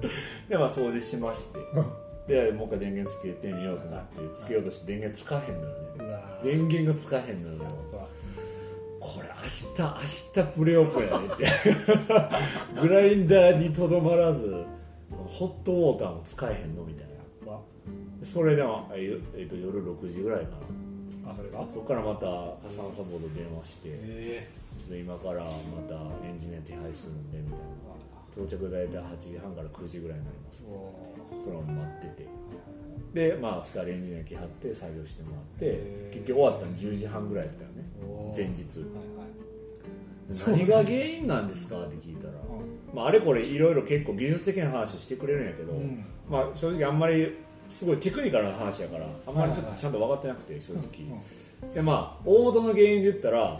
[0.48, 1.58] ででまあ掃除しまして。
[2.26, 4.06] でもう一回電源つけてみようと思って
[4.38, 5.84] つけようとして電源つかへんのよね。
[6.44, 7.70] 電源がつかへんのよ
[9.00, 11.44] これ明日明日プレオープンやねって。
[12.80, 14.64] グラインダーにとどまらず
[15.10, 17.06] ホットウォーターも使えへんのみたい
[17.46, 17.58] な。
[18.24, 20.50] それでも、ええっと夜6時ぐらいか
[21.24, 21.30] な。
[21.30, 21.60] あそれが？
[21.72, 25.50] そこからまたカスタマーサポート電話してえちょっと今からま
[25.88, 25.94] た
[26.26, 27.64] エンジニア手配するんでみたいな
[28.36, 32.28] 到着大体8時半から9時ぐらいになりますそれを待ってて。
[33.14, 37.84] でまあ2人エンジニア来はって作業してもらって結局終わったの10時半ぐらいだったよね。
[38.02, 38.84] お前日。
[40.46, 41.82] 何が原因なんですか？
[41.82, 42.34] って聞いたら、
[42.94, 46.04] まあ、あれこれいろいろ結構技術的な話をしてくれるんやけど、うん。
[46.30, 47.36] まあ、正直あんまり
[47.68, 50.88] すごいテクニカルな話やからあんまりちょっとちゃんと分かってなくて正直、
[51.74, 53.58] でまあ大元の原因で言ったら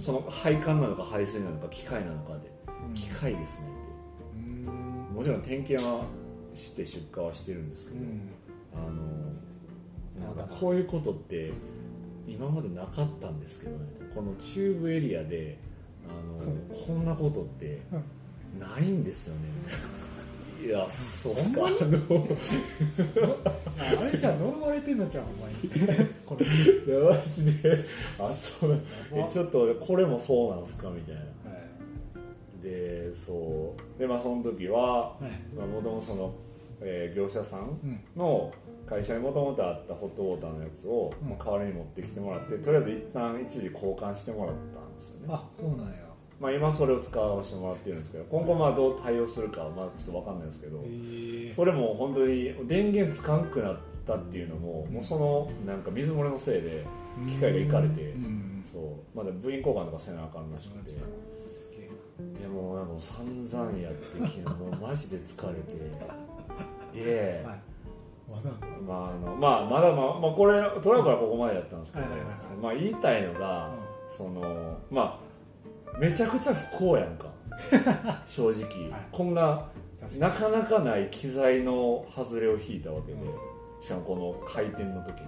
[0.00, 2.50] その配管なのか排水なのか機械なのかで、
[2.88, 2.94] うん。
[2.94, 3.68] 機械ですね
[5.16, 6.04] もちろん点検は
[6.54, 8.20] して出荷はしてるんですけど、うん。
[8.74, 8.78] あ
[10.22, 11.50] のなんかこういうことって
[12.26, 13.78] 今までなかったんですけどね
[14.14, 15.58] この中部エリアで
[16.08, 16.52] あの
[16.86, 17.80] こんなことって
[18.58, 19.42] ないんですよね。
[20.66, 21.66] いやそうっすか。
[21.66, 21.76] あの
[24.00, 25.52] あれじゃあ飲まれてんのじゃんお前。
[26.26, 26.48] これい
[26.98, 27.78] やマジで。
[28.18, 28.80] あそう。
[29.30, 30.88] ちょっとこれもそうなんすか？
[30.90, 31.20] みたいな
[33.16, 33.98] そう。
[33.98, 35.54] でまあその時ははい。
[35.56, 36.32] もともとその、
[36.80, 38.00] えー業者さんうん。
[38.16, 38.52] の
[38.86, 41.30] 会社にもともとあったホットウォーターのやつを、うん。
[41.30, 45.34] まあ代わりに持ってきてもらってとりあえず一旦一時交換してもらったんですよね。
[45.34, 46.06] あそうなんや。
[46.38, 50.84] まあ、今それを使わせてもらってるんですけど今後まあどう対応するかはまあちょっと分かんないですけど、
[51.54, 56.84] それも本当に電源つかんくなったっていうのも、もうそのなんか水漏れのせいで
[57.26, 58.62] 機械がいかれて、うん。
[58.70, 59.16] そう。
[59.16, 60.90] まだ部品交換とかせなあかんらしくて
[62.18, 65.74] いやもうなんか散々やって昨日もうマジで疲れて。
[66.94, 67.60] で、なはい。
[68.28, 68.50] まだ
[68.86, 72.38] まああのまあ、まだまあ、まあ、これトラブルはここまでやったんですけど、はいはいはいはい。
[72.62, 73.70] まあ言いたいのが、
[74.08, 75.20] そのま
[75.94, 77.26] あめちゃくちゃ不幸やんか。
[78.26, 79.00] 正直、はい。
[79.12, 79.68] こんな
[80.00, 85.26] 確なかなかない機材の外れを引いたわけで、うしかもこの回転の時に、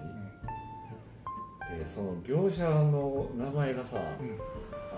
[1.72, 1.78] うん。
[1.78, 4.38] でその業者の名前がさ、うん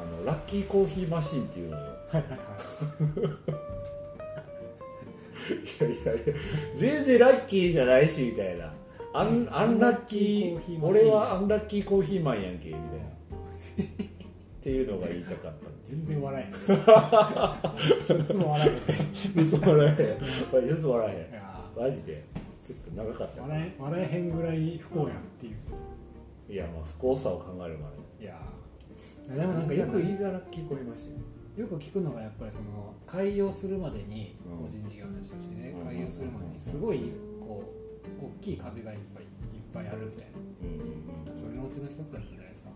[0.00, 1.84] あのラッキーコーヒーマシンっていうのよ。
[2.10, 2.24] はい
[5.80, 6.34] やいやいや
[6.74, 8.72] 全然ラッキーじゃないしみたいな。
[9.12, 12.86] アンアンラッキー俺はアンラッキーコーヒーマンやんけみたいな。
[14.60, 18.20] っていうのが言いたかった 全然笑えへん。
[18.20, 18.70] いつも笑え
[19.38, 19.46] へん。
[19.46, 20.74] いつも笑えへん。
[20.74, 22.22] いつも笑えへんマジで。
[22.62, 26.52] ちょっと長かった笑え笑えへんぐらい不幸やんっていう。
[26.52, 28.24] いやまあ不幸さを考えるまで。
[28.24, 28.38] いや
[29.36, 31.66] でもなんかよくいいがラッキーコーヒーマシンよ。
[31.66, 34.58] く聞くのがやっぱりその開業するまでにうん。
[34.58, 35.86] 個人事業主としてねうん。
[35.86, 37.62] 開業するまでにすごいこ
[38.22, 39.28] う大きい壁がいっぱいいっ
[39.72, 40.38] ぱいあるみたいな。
[40.38, 40.74] うん。
[40.74, 41.00] うんうん
[41.32, 42.70] それのうちの一つだったんじゃないですか。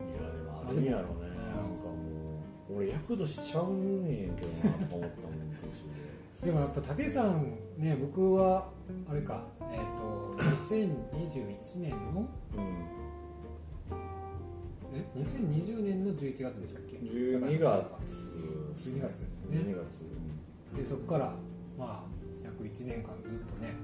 [0.00, 1.26] いやでもあれやろね。
[1.34, 2.38] なんかも
[2.70, 6.52] う俺役年ちゃうねんけどなと思ったもん途中で。
[6.52, 8.68] もやっぱ武さんね僕は
[9.10, 12.99] あれかえっ、 と2021年ので
[14.92, 16.96] え2020年の11月でしたっけ？
[16.96, 17.06] うん
[17.44, 18.34] 12月
[18.74, 19.58] 12月ですよね。
[19.58, 20.02] 12月
[20.76, 21.34] でそこから
[21.78, 23.74] まあ約1年間ずっとね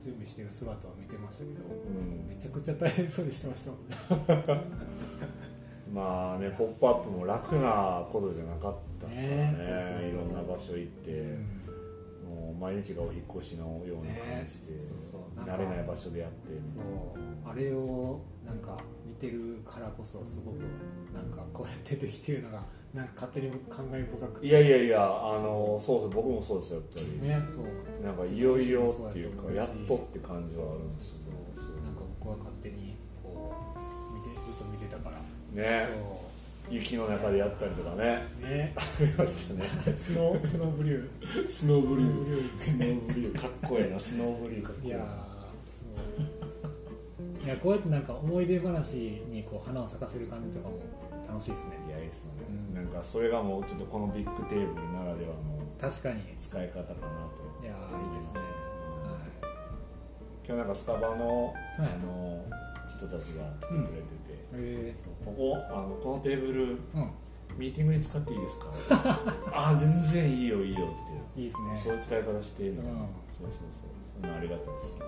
[0.00, 2.28] 準備してる姿を見てましたけどうん。
[2.28, 4.64] めちゃくちゃ大変そうにしてましたもんね。
[5.92, 9.42] まあね「ポップアップも楽なことじゃなかったですからね。
[9.52, 10.10] ねそうそうそう。
[10.10, 11.38] いろんな場所行って、
[12.28, 15.40] もう毎日がお引っ越しのような感じで、ねそうそう。
[15.40, 16.36] 慣れない場所でやって
[16.68, 16.82] そう。
[17.48, 18.76] あれをなんか
[19.16, 20.56] 見てるからこそすごく
[21.14, 24.46] なんかこうやってできてるのがなんか勝手に感慨深くて。
[24.46, 31.32] いやいやいやあのそうそう僕もそうですよやっぱり、ねそうなんかいよいよっていうかややっとって感じはあるんですよ。
[31.56, 31.84] そうそう。
[31.84, 33.54] なんか僕は勝手にこ
[34.12, 35.16] う見てずっと見てたから。
[35.62, 35.88] ね。
[35.90, 36.26] そ
[36.68, 38.26] 雪の中でやったりとかね。
[38.42, 38.44] う。
[38.44, 38.74] ね。
[38.76, 39.96] ありましたね。
[39.96, 41.48] スノースノーブリュー。
[41.48, 42.60] スノーブリュー。
[42.60, 43.40] スノーブリュー。
[43.40, 45.25] かっこええなスノーブリューかっこええいや
[47.46, 48.94] いやこうやってなんか思い出話
[49.30, 50.74] にこう花を咲かせる感じとかも
[51.28, 51.78] 楽しいですね。
[51.88, 52.74] いやいいっすね、うん。
[52.74, 56.20] なんかそれがもうちょっとこのビッグテーブルならではの確かに。
[56.20, 57.66] い使い方かなと。
[57.66, 58.40] やーいいですね。
[60.46, 61.54] 今日なんかスタバの,、はい。
[61.78, 62.44] あの
[62.88, 67.10] 人たちが来てくれてて、えここあのこのテーブルー、うん。
[67.56, 68.66] ミーティングに使っていいですか？
[69.52, 71.40] ああ全然いいよいいよって。
[71.40, 71.76] いいですね。
[71.76, 72.86] そういう使い方してるの、うん。
[73.30, 73.90] そうそうそう。
[74.20, 75.04] そんなありがたいですよね、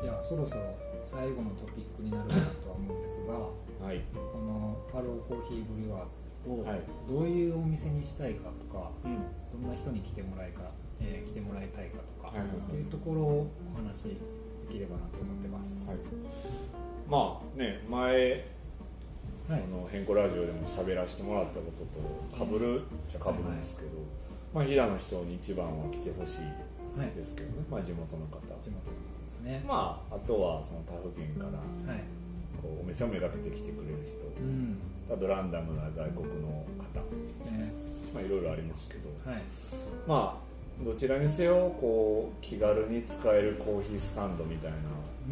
[0.00, 0.62] じゃあそろそろ
[1.04, 3.34] 最後のトピックになるかなとは思うんですが
[3.86, 4.00] はい。
[4.14, 6.80] このファローコーヒーブリュワーズをはい。
[7.08, 9.18] どういうお店にしたいかとかうん。
[9.62, 10.62] どんな人に来てもらいか、
[11.00, 14.02] えー来てもらいたいかとか、はいっていうところをお話し
[14.68, 15.88] できればなと思ってます。
[15.90, 15.98] はい、
[17.10, 18.46] まあね前
[19.46, 19.62] そはい。
[19.68, 21.84] の変更ラジオでも喋らせてもらったこと
[22.32, 23.90] とかぶるじゃかぶるんですけど、
[24.54, 26.40] まあ飛騨の人に一番は来てほしい
[26.98, 29.64] はい、ですけどね、まあ地元の方地元のことですね。
[29.66, 31.58] まああとはその他府県から
[31.92, 32.02] はい。
[32.62, 34.78] こうお店をめがけて来てくれる人うん。
[35.10, 37.00] あとランダムな外国の方
[37.50, 37.72] ね。
[38.14, 39.42] まあいろいろありますけどはい。
[40.06, 44.78] まあどちらにせよこう気軽に使えるコーヒースタンドみたいな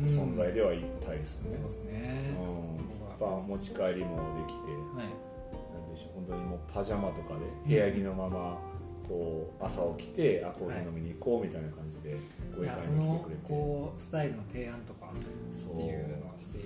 [0.07, 2.35] 存在では一体ですねそう、ですね。
[2.39, 5.31] うん、やっぱ持ち帰りもできてはい。
[5.81, 8.59] なんでしょう本当にもうパジャマとかで部屋着のまま
[9.11, 12.17] こう朝起きてあコーヒー飲みに行こうみたいな感じで
[12.57, 12.67] ごい。
[12.67, 13.43] や家会そのに来てくれて。
[13.49, 15.11] こうスタイルの提案とか
[15.51, 16.61] そうっていうのをしてい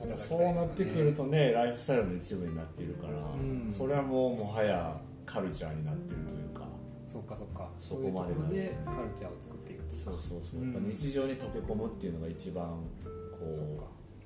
[0.00, 3.70] ただきたいですそうなってくるとねライフスタイルの一部になっているから、うん。
[3.70, 6.64] それはもうもはやカルチャーになってるというか。
[7.06, 7.68] そっかそっか。
[7.78, 9.94] そここまでろでカルチャーを作っていくと。
[9.94, 13.44] そうそうそう、うんやっぱ日常に溶け込むっていうのが一番こ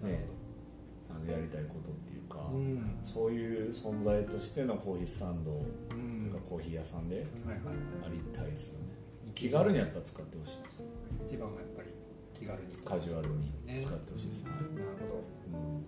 [0.02, 0.24] うね
[1.10, 3.00] あのやりたいことっていうか、うん。
[3.02, 5.97] そういう存在としてのコーヒースタンドうん
[6.48, 7.28] コーヒー屋さんではいはい。
[8.06, 8.86] ありたいですよね。
[9.34, 10.84] 気軽にやったら使ってほしいです。
[11.26, 11.88] 一番はやっぱり
[12.32, 12.68] 気軽に。
[12.84, 14.50] カジュアルにね使ってほしいですね。
[14.50, 14.62] なる
[15.10, 15.84] ほうん。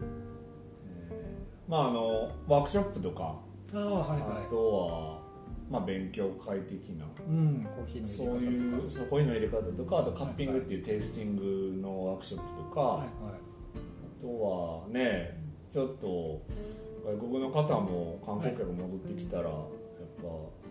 [0.00, 3.36] えーまああのワークショップとか
[3.72, 5.20] どああはいはあとは、
[5.70, 8.84] まあ、勉強会的ないうんコーヒーのそう入れ方とか。
[8.84, 13.08] いうそうコーヒーの入れ方とかあとカッピングっていうテイスティングのワークショップとか、はいはい。
[14.18, 15.38] あとはね
[15.72, 16.40] ちょっと
[17.04, 19.77] 外国の方も観光客戻ってきたら、やっぱ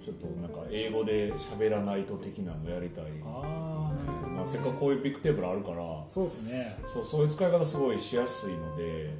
[0.01, 6.77] ちょっとなんか英語で喋らないと的なのやりたい、ああなるほど、まあ、せっかくこういうビッグテーブルあるからそうですね。
[6.85, 9.13] そうそういう使い方すごいしやすいのでえ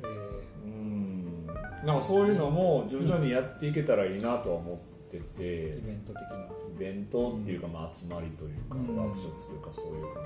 [0.66, 1.48] うん。
[1.86, 4.78] なんかそういうのも徐々にやっていけたらいいなとは思っ
[5.10, 6.38] てて、ーイベント的な。
[6.38, 8.98] イベントっていうか、まあ、集まりというか、うん。
[8.98, 10.24] ワークショップというかそういう感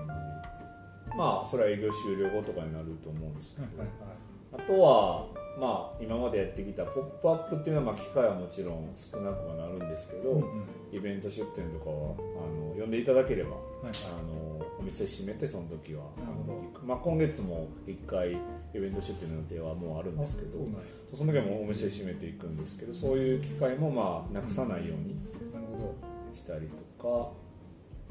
[1.11, 5.27] じまあそれは営業終了後とかになると思うんですけど、はいはいあとは
[5.59, 10.65] まあ今までやってきた「ポップアップっていうのはまあ機会はもちろん少なくはなるんですけど、うんうん。
[10.91, 13.93] イベント出店とかはあの呼んでいただければ、はいはい。
[14.19, 16.53] あのお店閉めてその時はなるほど。
[16.53, 25.15] あのまあ、今月も1回イベント出店の予定はもうあるんですけどあその時はもうお店閉めていくんですけどそういう機会もまあなくさないように
[26.33, 27.31] したりとか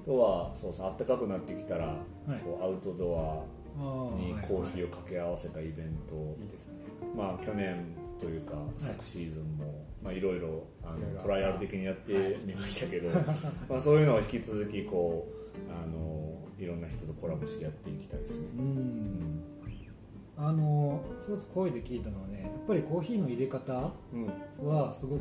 [0.03, 2.41] あとはそうそう暖かくなってきたら、どはい。
[2.43, 6.15] こうアウトドアあにーコーヒーを掛け合わせたイベント。
[6.15, 6.75] をいいですね。
[7.17, 7.77] まあ去年
[8.21, 13.09] というか昨シーズンも、まあ、いろいろあのトライアル的にやってみましたけど、
[13.69, 18.49] まあそういうのを引き続きこうあのいろんな人とコラボしてやっていきたいですね。
[20.37, 25.21] あの一つ声で聞いたのはねやっぱりコーヒーの入れ方うん、はすごく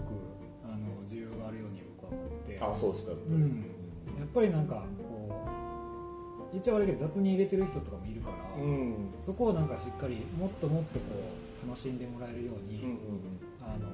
[0.63, 2.63] あの需要があるように僕は思ってて。
[2.63, 3.65] あそうですか、うん。
[4.17, 4.85] やっぱりなんか
[6.53, 9.13] 一応あれけど雑に入れてる人とかもいるから、うん。
[9.19, 11.05] そこをなんかしっかりもっともっとこ
[11.63, 12.97] う楽しんでもらえるように、
[13.61, 13.87] あの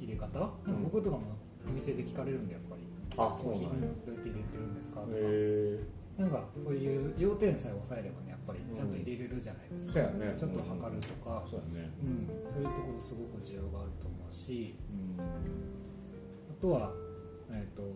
[0.00, 0.26] 入れ方？
[0.26, 1.22] なんか僕とかも
[1.68, 2.82] お店で聞かれるんでやっぱり。
[3.18, 5.78] あそうなんどうやって入れてるんですかとか、へ
[6.16, 10.34] なんかそういう要点さえ抑えればねやっぱりちゃんと入れれるじゃないですか、そうやね。
[10.38, 11.90] ちょっと測るとか、そうやね。
[12.00, 14.74] うん、そういうところすごく需要があると思うし。
[14.88, 15.20] うん。
[15.20, 15.28] あ
[16.58, 16.92] とは、
[17.50, 17.86] えー、とい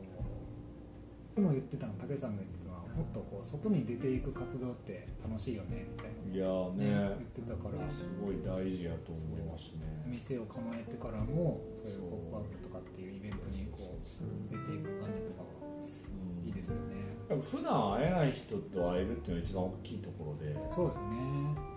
[1.33, 2.66] つも言ってたの武さんが言って
[2.97, 7.87] もっとこう外に出ていく活動って楽しいよねみたいいやーな、ね言ってたから。
[7.91, 9.85] すごい大事やと思いますね。
[10.07, 16.95] 店を構えてからもそういう「ポップアップとかっていうイベントにこう出ていく感じとかはうんいいですよね、
[17.29, 21.05] やっぱ普段会えない人と会えるっていうのが一番大きいところで、そうですね、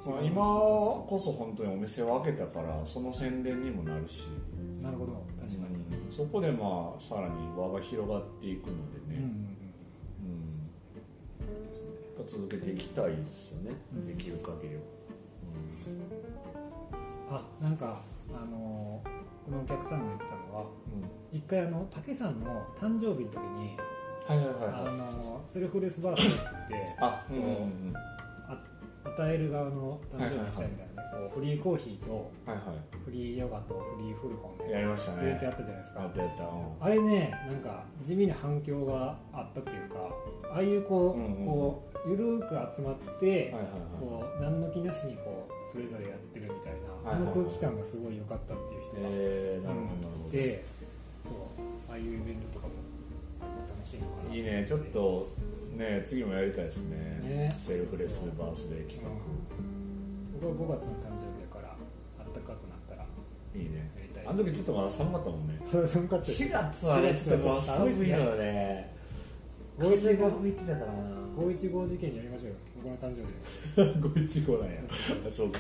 [0.08, 4.28] まあ、今こそ本当にお店を開けたからその宣伝にもなるし。
[4.82, 5.26] なるほど。
[5.38, 6.12] 確かに、うん。
[6.12, 9.59] そこでまあさらに輪が広がっていくのでね、うん
[12.24, 14.08] ぱ続けていきたいですよね、うん。
[14.08, 14.82] できる限りは、
[17.60, 19.10] あなんかあのー
[19.46, 21.38] このお客さんが言ってたのはうん。
[21.38, 23.78] 一回あの武さんの誕生日の時に、
[24.28, 24.98] はいはいあはいはい。
[24.98, 27.94] のセルフレスバースデーってあうんうんうん。
[28.48, 28.62] あ
[29.06, 32.62] 与える側の誕生日にしたみたいなね、こうフリーコーヒーとはいは
[33.04, 35.18] フリーヨガとフリー古本いやでりましたね。
[35.24, 36.44] 入れてあったじゃないですか、やったやった。
[36.44, 36.50] うん。
[36.80, 39.96] あれねなんか地味な反響があったっていうか
[40.54, 41.46] ああいうこう,、うんうん。
[41.48, 43.54] こうゆるく集まって、
[44.00, 50.64] こう何の気なしにこうそれぞれやってるみたいな、あの空気感がすごい良かったっていう人が、えー、なるほどなるほど、で
[51.24, 51.34] そう
[51.90, 52.74] ああいうイベントとかも
[53.42, 54.36] 楽しいのかな。
[54.36, 54.66] いいね。
[54.68, 55.30] ちょっと
[55.76, 56.98] ね次もやりたいですね。
[57.24, 57.52] ね。
[57.60, 59.10] セルフレスバースデー企画、
[60.40, 61.76] 僕は5月の誕生日だから
[62.20, 63.92] あったかくなったらいいね。
[63.98, 64.32] やりたいです。
[64.32, 65.60] あの時ちょっとまだ寒かったもんね。
[65.86, 68.98] 寒かったです4月はねちょっと寒いのよね。
[69.80, 72.56] 五一五吹いてたからな515事件やりましょうよ。
[72.76, 74.82] 僕の誕生日 五一五なんや。
[75.30, 75.52] そう。
[75.52, 75.60] か。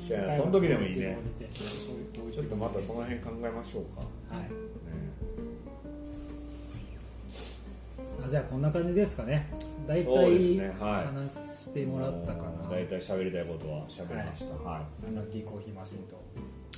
[0.00, 1.18] いやその時でもいいね。
[1.22, 4.00] 515ちょっとまたその辺考えましょうか、
[4.34, 4.44] はい。
[4.44, 4.50] ね、
[8.24, 9.48] あじゃあこんな感じですかね。
[9.86, 10.74] 大体ね。
[10.78, 11.04] はい。
[11.06, 14.54] 話してもらったかな、大体喋りたいことは喋りました。
[14.68, 16.22] はい、アンラッキーコーヒーマシンと。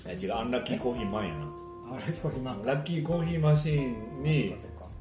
[0.08, 0.34] え違う。
[0.34, 1.40] アンラッキーコーヒーマンやな。
[1.42, 4.54] アンラッキーコーヒーマンラッキーコーヒーマシーンに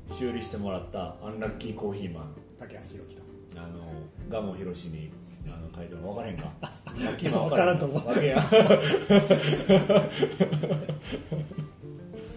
[0.10, 2.36] 修理してもらったアンラッキーコーヒーマン。
[2.58, 3.22] 竹橋宏樹と
[3.56, 3.84] あの
[4.30, 5.12] ガモヒロシに
[5.48, 6.52] あの書いてるの 分からへんか。
[6.96, 8.08] 分からんと思う。
[8.08, 8.38] わけや。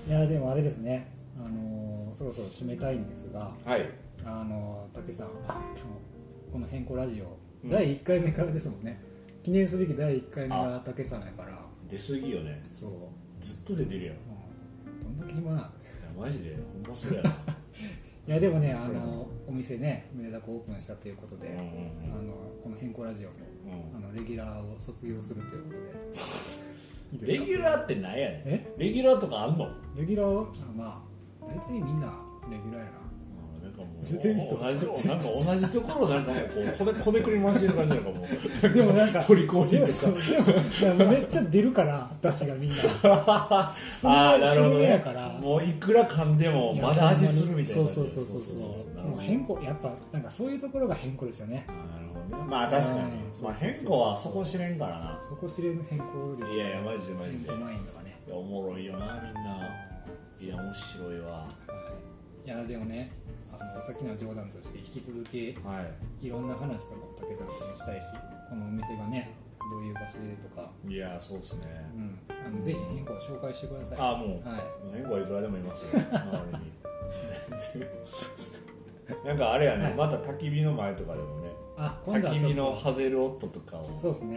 [0.08, 1.08] いやでもあれですね。
[1.38, 3.88] あのーそろそろ締めたいんですがはい。
[4.24, 5.28] あのー竹さん
[6.52, 7.70] この「変更ラジオ」うん。
[7.70, 9.00] 第1回目からですもんね。
[9.42, 11.58] 記念すべき第1回目が竹さんやから。
[11.90, 12.62] 出過ぎよね。
[12.72, 12.90] そう、
[13.40, 14.14] ずっと出てるやん。
[14.14, 14.18] い
[14.86, 15.70] うん、どんだけ暇な
[16.16, 17.30] マジでほんまそうやな
[18.32, 21.68] いやでもねあのお店ね梅田湖オープンしたということで、うんうんうん。
[22.18, 23.34] あのこの「変更ラジオも」
[23.92, 23.96] うん。
[23.98, 25.68] あのレギュラーを卒業するというこ
[27.18, 27.32] とで。
[27.34, 28.42] レギュラーって何やねん。
[28.46, 28.74] え？
[28.78, 29.68] レギュラーとかあんの？
[29.94, 30.34] レギュラー？
[30.34, 31.04] はあま
[31.42, 32.06] あ大体みんな
[32.50, 33.01] レギュラーやな
[33.82, 33.88] か
[34.34, 38.26] もう同じなんか同じところなんかもうこうこね こねくり回してる感じなんかも
[38.62, 38.70] う。
[38.70, 42.76] でもなんか 取り込みとかででもめっちゃ出るから出汁がみんな。
[43.04, 43.74] あ
[44.04, 44.84] あなるほどね。
[44.84, 45.28] やから。
[45.28, 47.82] もういくら噛んでもまだ味するみたいな。
[47.82, 49.08] そうそうそうそうそう。
[49.08, 51.66] もう変更やっぱなんかそういうところが変更ですよね。
[51.68, 52.50] あーなるほどね。
[52.50, 53.00] まあ確かに。
[53.00, 53.42] うん。
[53.42, 55.18] まあ変更はそこ知れんからな。
[55.22, 57.50] そこ知れぬ変更力いやいやマジでマジで。
[57.50, 58.18] マインドがね。
[58.26, 59.68] いやおもろいよなみんな。
[60.40, 61.32] いや面白いわ。
[61.32, 61.48] は
[62.44, 62.48] い。
[62.48, 63.10] いやでもね
[63.62, 65.86] あのさっきの冗談として引き続きは
[66.20, 66.26] い。
[66.26, 68.06] いろんな話とかも竹さんとねしたいし
[68.48, 69.34] このお店がね
[69.70, 71.86] どういう場所でとか、いやそうっすね。
[71.94, 73.98] うん、あのぜひ変更紹介してください。
[74.00, 74.60] あもうはい。
[74.92, 76.02] 変更はいくらでもいますよ。
[76.10, 76.18] 周
[76.52, 76.72] りに。
[79.24, 79.94] なんかあれやね、はい。
[79.94, 83.88] また焚き火の前とかでもねあ今度は焚き火のハゼル音とかを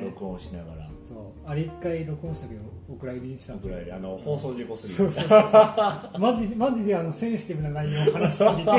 [0.04, 3.74] 録音しながらそうあれ一回録音したけどお蔵入りにしたんですよ。
[3.74, 4.94] ぐらいであの放送事故する。
[4.94, 5.52] そうそうそうそう。
[6.20, 8.72] マジマジであのセンシティブな内容を話しすぎて。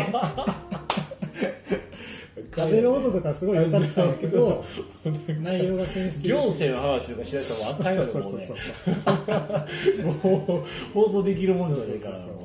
[2.51, 4.65] 風の音とかすごい良かったんだけど
[5.43, 6.43] 内容がセンシティブ。
[6.43, 8.47] 行政の話とかしだしたらもうあかんよねもうね。
[8.47, 8.57] そうそう
[9.93, 10.65] そうもう
[10.95, 12.39] 放送できるもんじゃないからそうそう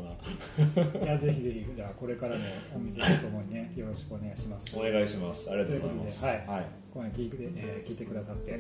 [0.76, 2.42] そうそういやぜひぜひじゃあこれからの
[2.76, 4.78] お店ともにねよろしくお願いします。
[4.78, 5.50] お願いします。
[5.50, 6.26] ありがとうございます。
[6.26, 8.60] はい今夜聞いて、えー、聞いてくださって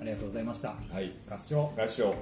[0.00, 0.68] ありがとうございました。
[0.68, 1.72] はい、合唱。
[1.76, 2.14] 合唱。